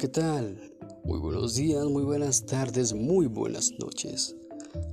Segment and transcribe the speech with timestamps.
[0.00, 0.58] ¿qué tal?
[1.04, 4.34] Muy buenos días, muy buenas tardes, muy buenas noches.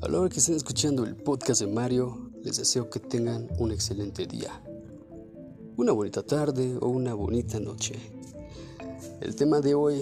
[0.02, 3.72] A la hora que estén escuchando el podcast de Mario, les deseo que tengan un
[3.72, 4.62] excelente día,
[5.78, 7.96] una bonita tarde o una bonita noche.
[9.22, 10.02] El tema de hoy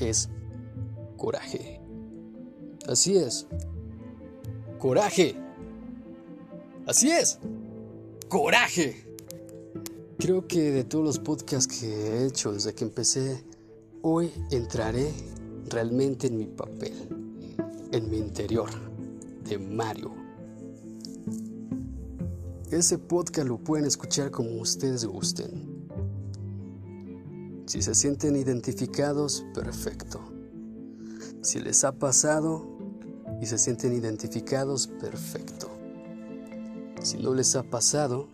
[0.00, 0.30] es
[1.18, 1.78] coraje.
[2.88, 3.46] Así es.
[4.78, 5.36] Coraje.
[6.86, 7.38] Así es.
[8.30, 9.04] Coraje.
[10.16, 13.44] Creo que de todos los podcasts que he hecho desde que empecé,
[14.02, 15.12] hoy entraré
[15.68, 16.94] realmente en mi papel,
[17.92, 18.70] en mi interior,
[19.44, 20.12] de Mario.
[22.70, 25.88] Ese podcast lo pueden escuchar como ustedes gusten.
[27.66, 30.20] Si se sienten identificados, perfecto.
[31.42, 32.66] Si les ha pasado
[33.40, 35.68] y se sienten identificados, perfecto.
[37.02, 38.28] Si no les ha pasado,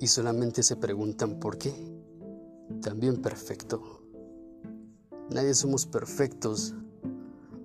[0.00, 1.72] y solamente se preguntan por qué,
[2.80, 3.97] también perfecto.
[5.30, 6.74] Nadie somos perfectos,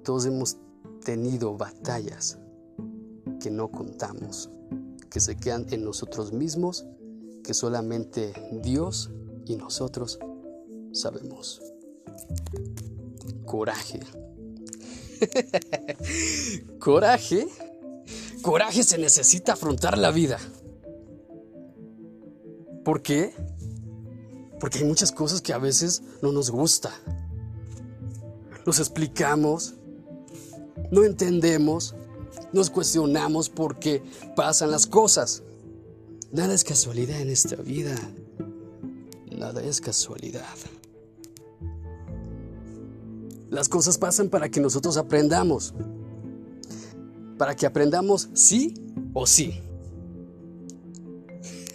[0.03, 0.57] todos hemos
[1.03, 2.37] tenido batallas
[3.39, 4.49] que no contamos,
[5.09, 6.85] que se quedan en nosotros mismos,
[7.43, 9.11] que solamente Dios
[9.45, 10.19] y nosotros
[10.91, 11.61] sabemos.
[13.45, 13.99] Coraje.
[16.79, 17.47] Coraje.
[18.41, 20.37] Coraje se necesita afrontar la vida.
[22.83, 23.33] ¿Por qué?
[24.59, 26.91] Porque hay muchas cosas que a veces no nos gusta.
[28.65, 29.75] Nos explicamos,
[30.91, 31.95] no entendemos,
[32.53, 34.01] nos cuestionamos por qué
[34.35, 35.43] pasan las cosas.
[36.31, 37.95] Nada es casualidad en esta vida.
[39.35, 40.45] Nada es casualidad.
[43.49, 45.73] Las cosas pasan para que nosotros aprendamos.
[47.37, 48.73] Para que aprendamos sí
[49.13, 49.61] o sí.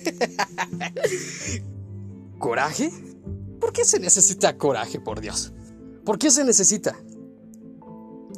[2.39, 2.91] ¿Coraje?
[3.61, 5.53] ¿Por qué se necesita coraje, por Dios?
[6.08, 6.96] ¿Por qué se necesita?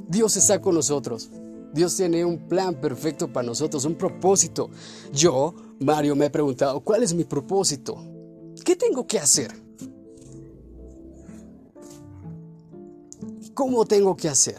[0.08, 1.30] Dios está con nosotros.
[1.72, 4.70] Dios tiene un plan perfecto para nosotros, un propósito.
[5.12, 7.96] Yo, Mario, me he preguntado, ¿cuál es mi propósito?
[8.64, 9.52] ¿Qué tengo que hacer?
[13.54, 14.58] ¿Cómo tengo que hacer?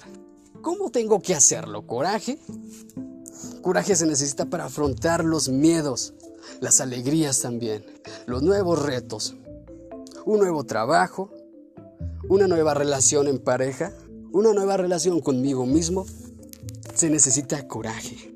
[0.62, 1.86] ¿Cómo tengo que hacerlo?
[1.86, 2.40] ¿Coraje?
[3.62, 6.14] Coraje se necesita para afrontar los miedos,
[6.62, 7.84] las alegrías también,
[8.26, 9.36] los nuevos retos,
[10.24, 11.30] un nuevo trabajo,
[12.32, 13.92] una nueva relación en pareja,
[14.32, 16.06] una nueva relación conmigo mismo,
[16.96, 18.34] se necesita coraje.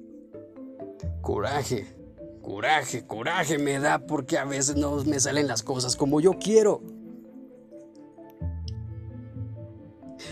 [1.21, 1.87] Coraje,
[2.41, 6.81] coraje, coraje me da porque a veces no me salen las cosas como yo quiero.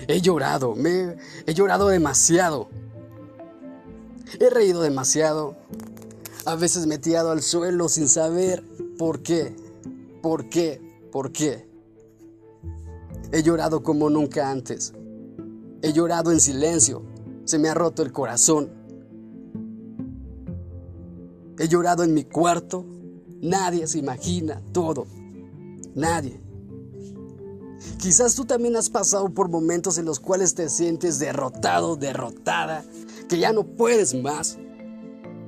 [0.09, 2.68] He llorado, me he llorado demasiado.
[4.41, 5.56] He reído demasiado,
[6.45, 8.62] a veces me al suelo sin saber
[8.97, 9.56] por qué,
[10.22, 10.81] por qué,
[11.13, 11.72] por qué.
[13.33, 14.94] He llorado como nunca antes.
[15.81, 17.01] He llorado en silencio.
[17.45, 18.69] Se me ha roto el corazón.
[21.57, 22.85] He llorado en mi cuarto.
[23.41, 25.07] Nadie se imagina todo.
[25.95, 26.39] Nadie.
[27.97, 32.85] Quizás tú también has pasado por momentos en los cuales te sientes derrotado, derrotada,
[33.27, 34.59] que ya no puedes más,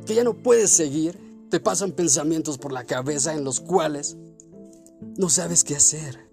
[0.08, 1.20] que ya no puedes seguir,
[1.52, 4.18] te pasan pensamientos por la cabeza en los cuales
[5.18, 6.25] no sabes qué hacer.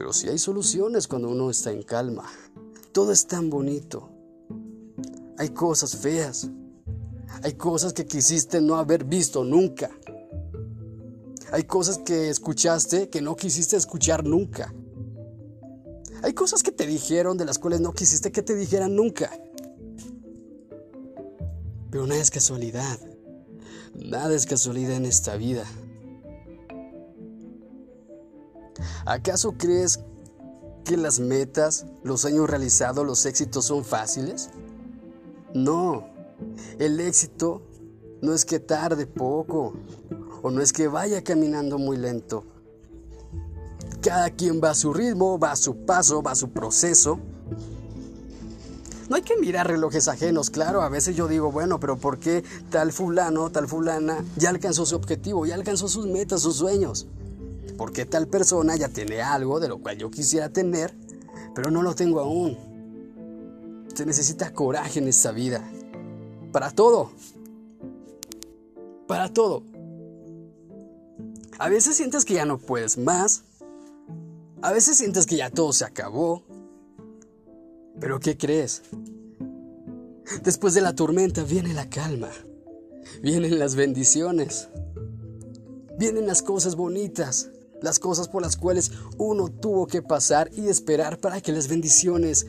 [0.00, 2.24] Pero si hay soluciones cuando uno está en calma.
[2.90, 4.08] Todo es tan bonito.
[5.36, 6.48] Hay cosas feas.
[7.42, 9.90] Hay cosas que quisiste no haber visto nunca.
[11.52, 14.72] Hay cosas que escuchaste que no quisiste escuchar nunca.
[16.22, 19.30] Hay cosas que te dijeron de las cuales no quisiste que te dijeran nunca.
[21.90, 22.98] Pero nada es casualidad.
[23.94, 25.66] Nada es casualidad en esta vida.
[29.06, 30.00] ¿Acaso crees
[30.84, 34.50] que las metas, los sueños realizados, los éxitos son fáciles?
[35.54, 36.06] No.
[36.78, 37.62] El éxito
[38.22, 39.74] no es que tarde poco
[40.42, 42.44] o no es que vaya caminando muy lento.
[44.00, 47.18] Cada quien va a su ritmo, va a su paso, va a su proceso.
[49.08, 52.44] No hay que mirar relojes ajenos, claro, a veces yo digo, bueno, pero ¿por qué
[52.70, 57.08] tal fulano, tal fulana ya alcanzó su objetivo, ya alcanzó sus metas, sus sueños?
[57.80, 60.94] ¿Por qué tal persona ya tiene algo de lo cual yo quisiera tener,
[61.54, 62.58] pero no lo tengo aún?
[63.94, 65.66] Se necesita coraje en esta vida.
[66.52, 67.10] Para todo.
[69.08, 69.62] Para todo.
[71.58, 73.44] A veces sientes que ya no puedes más.
[74.60, 76.42] A veces sientes que ya todo se acabó.
[77.98, 78.82] Pero ¿qué crees?
[80.44, 82.28] Después de la tormenta viene la calma,
[83.22, 84.68] vienen las bendiciones,
[85.96, 87.48] vienen las cosas bonitas,
[87.82, 92.46] las cosas por las cuales uno tuvo que pasar y esperar para que las bendiciones,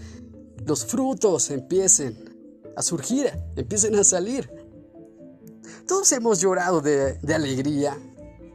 [0.65, 2.31] los frutos empiecen
[2.75, 4.49] a surgir, empiecen a salir.
[5.87, 7.97] Todos hemos llorado de, de alegría,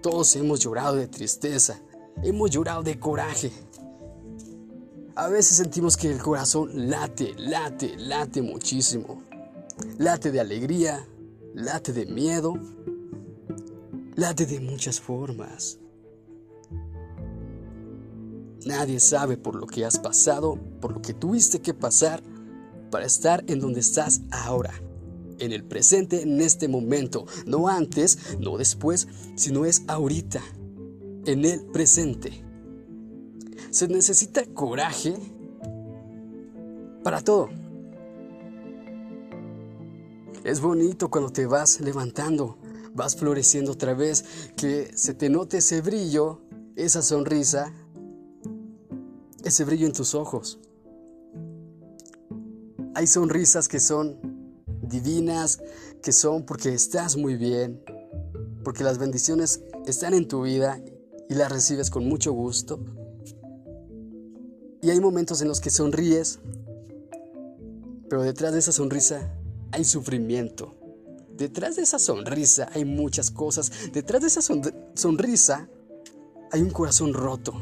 [0.02, 1.80] todos hemos llorado de tristeza,
[2.22, 3.52] hemos llorado de coraje.
[5.14, 9.22] A veces sentimos que el corazón late, late, late muchísimo.
[9.98, 11.06] Late de alegría,
[11.54, 12.54] late de miedo,
[14.14, 15.78] late de muchas formas.
[18.66, 22.20] Nadie sabe por lo que has pasado, por lo que tuviste que pasar
[22.90, 24.74] para estar en donde estás ahora,
[25.38, 30.42] en el presente, en este momento, no antes, no después, sino es ahorita,
[31.26, 32.42] en el presente.
[33.70, 35.14] Se necesita coraje
[37.04, 37.50] para todo.
[40.42, 42.58] Es bonito cuando te vas levantando,
[42.94, 44.24] vas floreciendo otra vez,
[44.56, 46.40] que se te note ese brillo,
[46.74, 47.72] esa sonrisa,
[49.46, 50.58] ese brillo en tus ojos.
[52.94, 54.18] Hay sonrisas que son
[54.82, 55.60] divinas,
[56.02, 57.80] que son porque estás muy bien,
[58.64, 60.80] porque las bendiciones están en tu vida
[61.28, 62.80] y las recibes con mucho gusto.
[64.82, 66.40] Y hay momentos en los que sonríes,
[68.10, 69.32] pero detrás de esa sonrisa
[69.70, 70.74] hay sufrimiento.
[71.36, 73.70] Detrás de esa sonrisa hay muchas cosas.
[73.92, 75.68] Detrás de esa sonrisa
[76.50, 77.54] hay un corazón roto.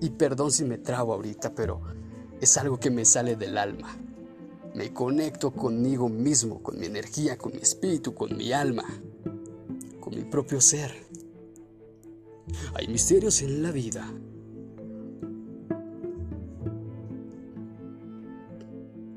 [0.00, 1.80] Y perdón si me trabo ahorita, pero
[2.40, 3.96] es algo que me sale del alma.
[4.74, 8.84] Me conecto conmigo mismo, con mi energía, con mi espíritu, con mi alma,
[10.00, 10.92] con mi propio ser.
[12.74, 14.10] Hay misterios en la vida.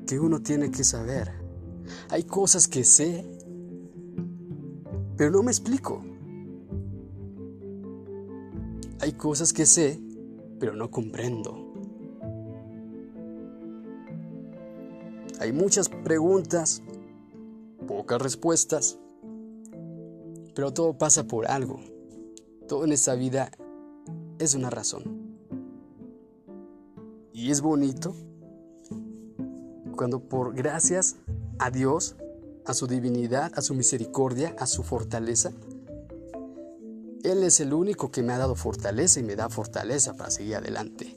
[0.06, 1.32] que uno tiene que saber.
[2.08, 3.24] Hay cosas que sé,
[5.16, 6.02] pero no me explico.
[9.00, 10.00] Hay cosas que sé,
[10.64, 11.74] pero no comprendo.
[15.38, 16.82] Hay muchas preguntas,
[17.86, 18.98] pocas respuestas,
[20.54, 21.80] pero todo pasa por algo.
[22.66, 23.50] Todo en esta vida
[24.38, 25.36] es una razón.
[27.34, 28.14] Y es bonito
[29.94, 31.16] cuando por gracias
[31.58, 32.16] a Dios,
[32.64, 35.52] a su divinidad, a su misericordia, a su fortaleza,
[37.24, 40.56] él es el único que me ha dado fortaleza y me da fortaleza para seguir
[40.56, 41.16] adelante.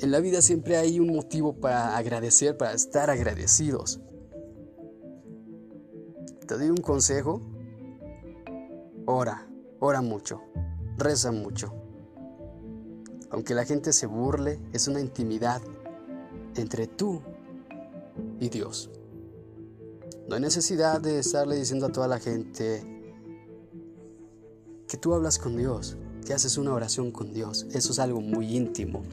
[0.00, 4.00] En la vida siempre hay un motivo para agradecer, para estar agradecidos.
[6.46, 7.40] Te doy un consejo.
[9.06, 9.46] Ora,
[9.78, 10.42] ora mucho,
[10.96, 11.74] reza mucho.
[13.30, 15.62] Aunque la gente se burle, es una intimidad
[16.56, 17.22] entre tú
[18.40, 18.90] y Dios.
[20.28, 22.99] No hay necesidad de estarle diciendo a toda la gente,
[24.90, 25.96] que tú hablas con Dios,
[26.26, 27.64] que haces una oración con Dios.
[27.72, 29.04] Eso es algo muy íntimo.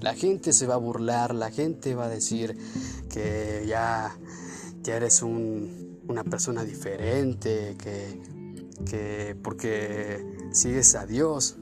[0.00, 2.56] La gente se va a burlar, la gente va a decir
[3.10, 4.16] que ya,
[4.82, 8.18] ya eres una persona diferente, que,
[8.86, 11.56] que porque sigues a Dios.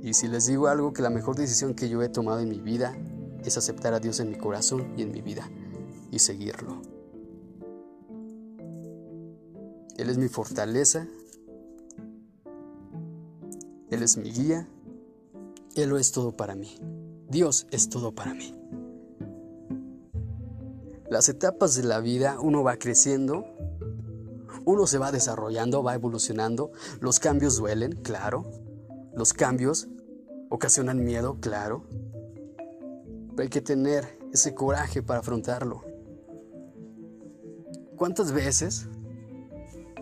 [0.00, 2.60] Y si les digo algo, que la mejor decisión que yo he tomado en mi
[2.60, 2.96] vida
[3.44, 5.50] es aceptar a Dios en mi corazón y en mi vida
[6.12, 6.80] y seguirlo.
[9.96, 11.08] Él es mi fortaleza,
[13.90, 14.68] él es mi guía.
[15.74, 16.78] Él lo es todo para mí.
[17.28, 18.54] Dios es todo para mí.
[21.08, 23.46] Las etapas de la vida, uno va creciendo,
[24.64, 26.70] uno se va desarrollando, va evolucionando.
[27.00, 28.44] Los cambios duelen, claro.
[29.14, 29.88] Los cambios
[30.50, 31.84] ocasionan miedo, claro.
[33.30, 35.82] Pero hay que tener ese coraje para afrontarlo.
[37.96, 38.86] ¿Cuántas veces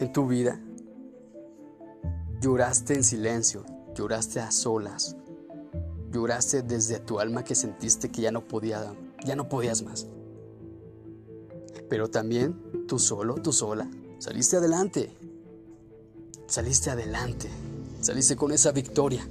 [0.00, 0.61] en tu vida
[2.40, 3.64] lloraste en silencio,
[3.96, 5.16] Lloraste a solas.
[6.12, 10.06] Lloraste desde tu alma que sentiste que ya no podía, ya no podías más.
[11.88, 13.88] Pero también tú solo, tú sola,
[14.18, 15.16] saliste adelante.
[16.46, 17.48] Saliste adelante.
[18.02, 19.26] Saliste con esa victoria.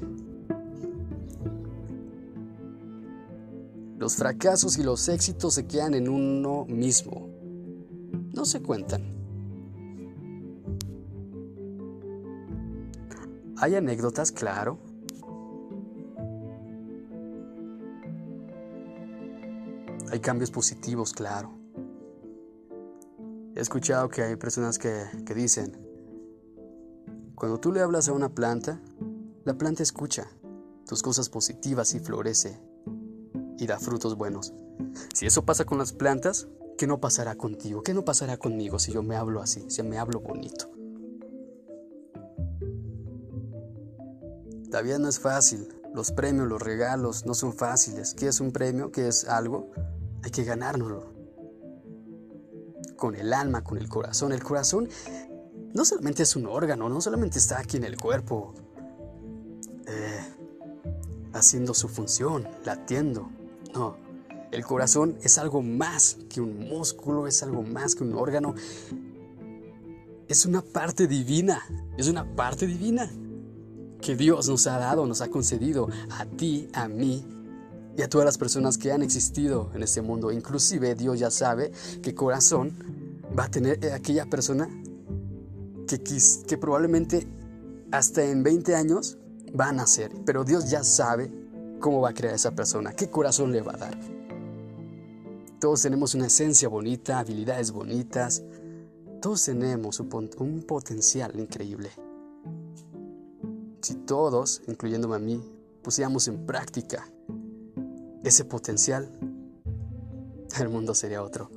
[4.00, 7.30] Los fracasos y los éxitos se quedan en uno mismo.
[8.34, 9.15] No se cuentan.
[13.66, 14.78] Hay anécdotas, claro.
[20.12, 21.50] Hay cambios positivos, claro.
[23.56, 25.76] He escuchado que hay personas que, dicen,
[27.34, 28.80] cuando tú le hablas a una planta,
[29.46, 30.28] la planta escucha
[30.86, 32.62] tus cosas positivas y florece
[33.58, 34.54] y da frutos buenos.
[35.12, 37.82] Si eso pasa con las plantas, ¿qué no pasará contigo?
[37.82, 40.75] ¿Qué no pasará conmigo si yo me hablo así, si me hablo bonito?
[44.76, 45.74] La vida no es fácil.
[45.94, 48.14] Los premios, los regalos no son fáciles.
[48.14, 48.92] ¿Qué es un premio?
[48.92, 49.72] ¿Qué es algo?
[50.22, 51.14] Hay que ganárnoslo.
[52.98, 54.34] Con el alma, con el corazón.
[54.34, 54.90] El corazón
[55.74, 58.54] no solamente es un órgano, no solamente está aquí en el cuerpo
[59.88, 60.20] eh,
[61.32, 63.30] haciendo su función, latiendo.
[63.74, 63.96] No,
[64.52, 68.54] el corazón es algo más que un músculo, es algo más que un órgano.
[70.28, 71.62] Es una parte divina,
[71.96, 73.10] es una parte divina
[74.02, 77.26] que Dios nos ha dado, nos ha concedido a ti, a mí
[77.98, 80.32] y a todas las personas que han existido en este mundo.
[80.32, 81.72] Inclusive Dios ya sabe
[82.02, 82.76] qué corazón
[83.38, 84.70] va a tener aquella persona
[85.88, 86.02] que,
[86.48, 87.28] que probablemente
[87.92, 89.18] hasta en 20 años
[89.58, 90.12] va a nacer.
[90.26, 91.32] Pero Dios ya sabe
[91.80, 93.98] cómo va a crear esa persona, qué corazón le va a dar.
[95.60, 98.44] Todos tenemos una esencia bonita, habilidades bonitas.
[99.22, 101.90] Todos tenemos un potencial increíble.
[103.86, 105.40] Si todos, incluyéndome a mí,
[105.84, 107.08] pusiéramos en práctica
[108.24, 109.12] ese potencial,
[110.60, 111.52] el mundo sería otro.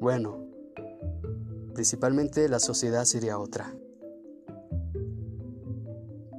[0.00, 0.38] Bueno,
[1.74, 3.76] principalmente la sociedad sería otra.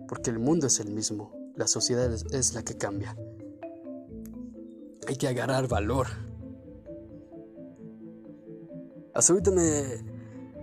[0.08, 3.16] Porque el mundo es el mismo, la sociedad es la que cambia.
[5.08, 6.08] Hay que agarrar valor.
[9.14, 10.17] Hasta ahorita me,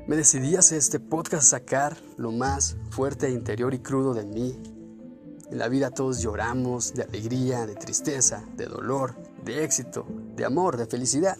[0.06, 4.60] me decidí hacer este podcast, sacar lo más fuerte e interior y crudo de mí.
[5.50, 10.06] En la vida todos lloramos de alegría, de tristeza, de dolor, de éxito,
[10.36, 11.38] de amor, de felicidad,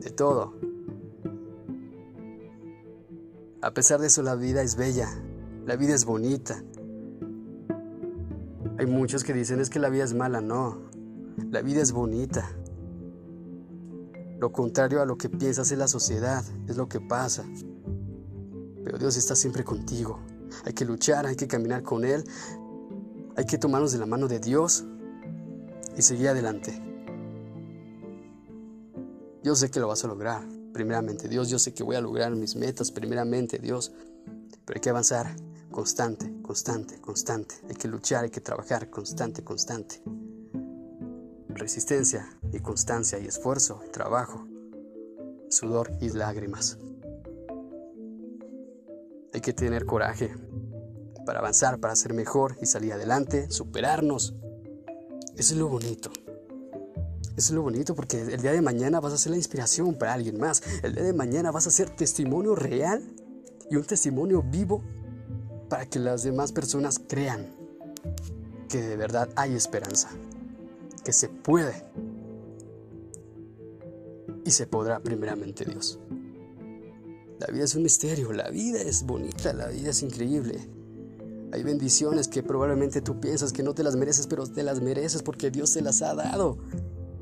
[0.00, 0.54] de todo.
[3.62, 5.08] A pesar de eso la vida es bella,
[5.66, 6.62] la vida es bonita.
[8.78, 10.82] Hay muchos que dicen es que la vida es mala, no,
[11.50, 12.48] la vida es bonita.
[14.40, 17.44] Lo contrario a lo que piensas en la sociedad es lo que pasa.
[18.82, 20.18] Pero Dios está siempre contigo.
[20.64, 22.24] Hay que luchar, hay que caminar con Él.
[23.36, 24.84] Hay que tomarnos de la mano de Dios
[25.94, 26.82] y seguir adelante.
[29.42, 30.42] Yo sé que lo vas a lograr,
[30.72, 31.50] primeramente Dios.
[31.50, 33.92] Yo sé que voy a lograr mis metas, primeramente Dios.
[34.64, 35.36] Pero hay que avanzar
[35.70, 37.56] constante, constante, constante.
[37.68, 40.02] Hay que luchar, hay que trabajar constante, constante
[41.60, 44.46] resistencia y constancia y esfuerzo, trabajo,
[45.48, 46.78] sudor y lágrimas.
[49.32, 50.34] Hay que tener coraje
[51.24, 54.34] para avanzar, para ser mejor y salir adelante, superarnos.
[55.36, 56.10] Eso es lo bonito.
[57.36, 60.12] Eso es lo bonito porque el día de mañana vas a ser la inspiración para
[60.12, 60.62] alguien más.
[60.82, 63.02] El día de mañana vas a ser testimonio real
[63.70, 64.82] y un testimonio vivo
[65.68, 67.54] para que las demás personas crean
[68.68, 70.10] que de verdad hay esperanza
[71.04, 71.84] que se puede.
[74.50, 76.00] Y se podrá primeramente Dios.
[77.38, 80.58] La vida es un misterio, la vida es bonita, la vida es increíble.
[81.52, 85.22] Hay bendiciones que probablemente tú piensas que no te las mereces, pero te las mereces
[85.22, 86.58] porque Dios te las ha dado.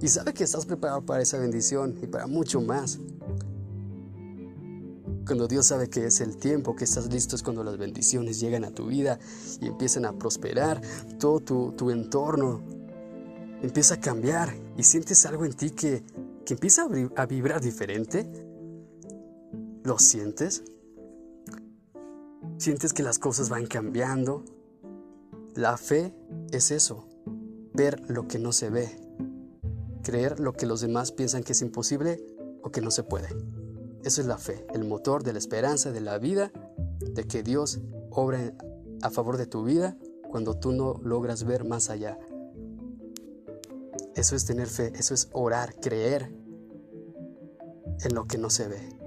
[0.01, 2.99] Y sabe que estás preparado para esa bendición y para mucho más.
[5.27, 8.65] Cuando Dios sabe que es el tiempo, que estás listo, es cuando las bendiciones llegan
[8.65, 9.19] a tu vida
[9.61, 10.81] y empiezan a prosperar.
[11.19, 12.63] Todo tu, tu entorno
[13.61, 16.03] empieza a cambiar y sientes algo en ti que,
[16.49, 18.27] que empieza a, vibrar diferente,
[19.85, 20.65] ¿lo sientes?
[22.57, 24.47] Sientes que las cosas van cambiando.
[25.55, 26.15] La fe
[26.51, 27.07] es eso,
[27.75, 28.89] ver lo que no se ve,
[30.03, 32.25] creer lo que los demás piensan que es imposible
[32.63, 33.29] o que no se puede.
[34.03, 36.51] Eso es la fe, el motor de la esperanza, de la vida,
[36.99, 37.79] de que Dios
[38.09, 38.55] obra
[39.03, 39.99] a favor de tu vida
[40.31, 42.19] cuando tú no logras ver más allá
[44.19, 46.29] eso es tener fe, eso es orar, creer
[48.01, 48.99] en lo que no se ve.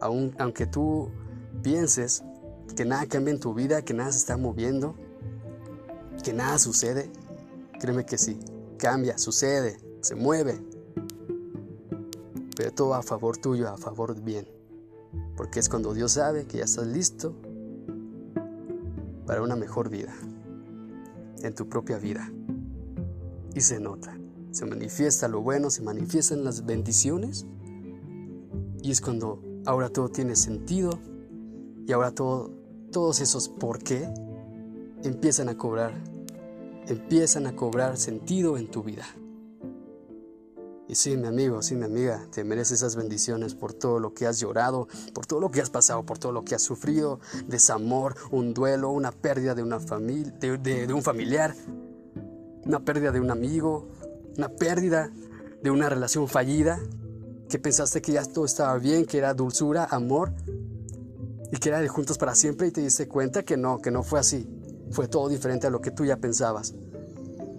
[0.00, 1.08] aunque tú
[1.62, 2.24] pienses
[2.74, 4.96] que nada cambia en tu vida, que nada se está moviendo,
[6.24, 7.12] que nada sucede,
[7.78, 8.40] créeme que sí,
[8.76, 10.60] cambia, sucede, se mueve.
[12.56, 14.48] Pero todo a favor tuyo, a favor bien.
[15.36, 17.36] Porque es cuando Dios sabe que ya estás listo
[19.26, 20.12] para una mejor vida,
[21.42, 22.28] en tu propia vida
[23.54, 24.18] y se nota.
[24.50, 27.46] Se manifiesta lo bueno, se manifiestan las bendiciones
[28.82, 30.98] y es cuando ahora todo tiene sentido
[31.86, 32.50] y ahora todo,
[32.90, 34.12] todos esos por qué
[35.04, 35.94] empiezan a cobrar,
[36.86, 39.06] empiezan a cobrar sentido en tu vida.
[40.88, 44.26] Y sí, mi amigo, sí, mi amiga, te mereces esas bendiciones por todo lo que
[44.26, 48.14] has llorado, por todo lo que has pasado, por todo lo que has sufrido, desamor,
[48.30, 51.54] un duelo, una pérdida de, una familia, de un familiar,
[52.64, 53.88] una pérdida de un amigo,
[54.36, 55.10] una pérdida
[55.62, 56.80] de una relación fallida,
[57.48, 60.32] que pensaste que ya todo estaba bien, que era dulzura, amor,
[61.52, 64.02] y que era de juntos para siempre y te diste cuenta que no, que no
[64.02, 64.48] fue así.
[64.90, 66.74] fue todo diferente a lo que tú ya pensabas.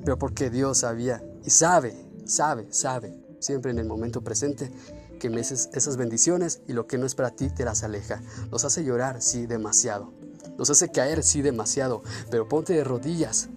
[0.03, 1.95] Pero porque Dios sabía y sabe,
[2.25, 4.71] sabe, sabe, siempre en el momento presente,
[5.19, 8.21] que meses esas bendiciones y lo que no es para ti te las aleja.
[8.51, 10.11] Nos hace llorar, sí, demasiado.
[10.57, 12.03] Nos hace caer, sí, demasiado.
[12.29, 13.49] Pero ponte de rodillas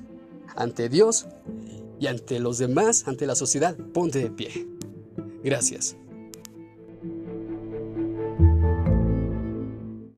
[0.56, 1.26] ante Dios
[2.00, 4.66] y ante los demás, ante la sociedad, ponte de pie.
[5.42, 5.96] Gracias.